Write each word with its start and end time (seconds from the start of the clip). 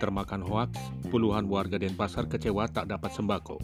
termakan 0.00 0.40
hoaks, 0.40 0.80
puluhan 1.12 1.44
warga 1.44 1.76
Denpasar 1.76 2.24
kecewa 2.24 2.64
tak 2.72 2.88
dapat 2.88 3.12
sembako. 3.12 3.60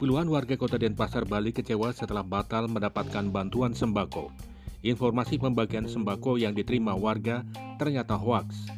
Puluhan 0.00 0.32
warga 0.32 0.56
kota 0.56 0.80
Denpasar, 0.80 1.28
Bali 1.28 1.52
kecewa 1.52 1.92
setelah 1.92 2.24
batal 2.24 2.72
mendapatkan 2.72 3.28
bantuan 3.28 3.76
sembako. 3.76 4.32
Informasi 4.80 5.36
pembagian 5.36 5.84
sembako 5.84 6.40
yang 6.40 6.56
diterima 6.56 6.96
warga 6.96 7.44
ternyata 7.76 8.16
hoaks. 8.16 8.72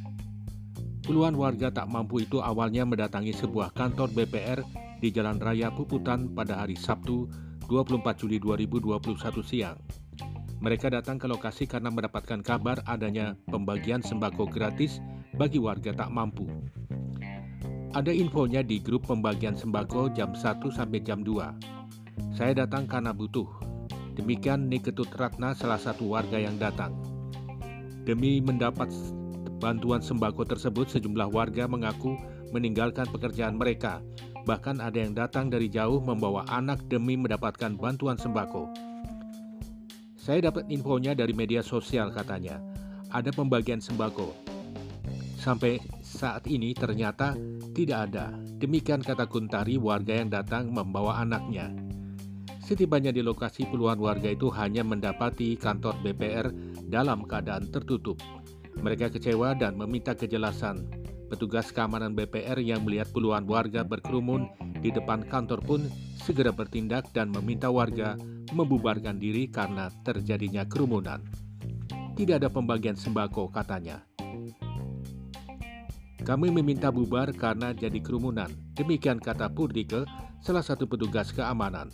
Puluhan 1.06 1.38
warga 1.38 1.70
tak 1.70 1.86
mampu 1.86 2.26
itu 2.26 2.42
awalnya 2.42 2.82
mendatangi 2.82 3.32
sebuah 3.32 3.72
kantor 3.72 4.10
BPR 4.12 4.60
di 4.98 5.14
Jalan 5.14 5.38
Raya 5.38 5.70
Puputan 5.70 6.34
pada 6.34 6.58
hari 6.58 6.74
Sabtu 6.74 7.30
24 7.70 8.02
Juli 8.18 8.42
2021 8.42 8.98
siang. 9.46 9.78
Mereka 10.58 10.90
datang 10.90 11.22
ke 11.22 11.30
lokasi 11.30 11.70
karena 11.70 11.86
mendapatkan 11.94 12.42
kabar 12.42 12.82
adanya 12.82 13.38
pembagian 13.46 14.02
sembako 14.02 14.50
gratis 14.50 14.98
bagi 15.38 15.62
warga 15.62 15.94
tak 15.94 16.10
mampu. 16.10 16.50
Ada 17.94 18.10
infonya 18.10 18.66
di 18.66 18.82
grup 18.82 19.06
pembagian 19.06 19.54
sembako 19.54 20.10
jam 20.12 20.34
1 20.34 20.60
sampai 20.68 20.98
jam 21.00 21.22
2. 21.22 22.34
Saya 22.34 22.66
datang 22.66 22.90
karena 22.90 23.14
butuh. 23.14 23.46
Demikian 24.18 24.66
Niketut 24.66 25.08
Ratna 25.14 25.54
salah 25.54 25.78
satu 25.78 26.10
warga 26.10 26.42
yang 26.42 26.58
datang. 26.58 26.90
Demi 28.02 28.42
mendapat 28.42 28.90
bantuan 29.62 30.02
sembako 30.02 30.42
tersebut 30.42 30.90
sejumlah 30.90 31.30
warga 31.30 31.70
mengaku 31.70 32.18
meninggalkan 32.50 33.06
pekerjaan 33.06 33.54
mereka. 33.54 34.02
Bahkan 34.42 34.82
ada 34.82 34.98
yang 34.98 35.14
datang 35.14 35.46
dari 35.54 35.70
jauh 35.70 36.02
membawa 36.02 36.42
anak 36.50 36.82
demi 36.90 37.14
mendapatkan 37.14 37.78
bantuan 37.78 38.18
sembako. 38.18 38.66
Saya 40.18 40.50
dapat 40.50 40.66
infonya 40.66 41.14
dari 41.14 41.30
media 41.30 41.62
sosial 41.62 42.10
katanya. 42.10 42.58
Ada 43.14 43.30
pembagian 43.32 43.78
sembako. 43.80 44.57
Sampai 45.48 45.80
saat 46.04 46.44
ini 46.44 46.76
ternyata 46.76 47.32
tidak 47.72 48.12
ada. 48.12 48.36
Demikian 48.60 49.00
kata 49.00 49.24
Kuntari 49.24 49.80
warga 49.80 50.20
yang 50.20 50.28
datang 50.28 50.68
membawa 50.68 51.24
anaknya. 51.24 51.72
Setibanya 52.60 53.08
di 53.08 53.24
lokasi 53.24 53.64
puluhan 53.64 53.96
warga 53.96 54.28
itu 54.28 54.52
hanya 54.52 54.84
mendapati 54.84 55.56
kantor 55.56 55.96
BPR 56.04 56.52
dalam 56.92 57.24
keadaan 57.24 57.64
tertutup. 57.72 58.20
Mereka 58.76 59.08
kecewa 59.08 59.56
dan 59.56 59.80
meminta 59.80 60.12
kejelasan. 60.12 60.84
Petugas 61.32 61.72
keamanan 61.72 62.12
BPR 62.12 62.60
yang 62.60 62.84
melihat 62.84 63.08
puluhan 63.08 63.48
warga 63.48 63.88
berkerumun 63.88 64.52
di 64.84 64.92
depan 64.92 65.24
kantor 65.24 65.64
pun 65.64 65.80
segera 66.20 66.52
bertindak 66.52 67.08
dan 67.16 67.32
meminta 67.32 67.72
warga 67.72 68.20
membubarkan 68.52 69.16
diri 69.16 69.48
karena 69.48 69.88
terjadinya 70.04 70.68
kerumunan. 70.68 71.24
Tidak 72.20 72.36
ada 72.36 72.52
pembagian 72.52 73.00
sembako 73.00 73.48
katanya. 73.48 74.07
Kami 76.22 76.50
meminta 76.50 76.90
bubar 76.90 77.30
karena 77.30 77.70
jadi 77.70 78.02
kerumunan. 78.02 78.50
Demikian 78.74 79.22
kata 79.22 79.50
Purdike, 79.50 80.02
salah 80.42 80.62
satu 80.66 80.90
petugas 80.90 81.30
keamanan. 81.30 81.90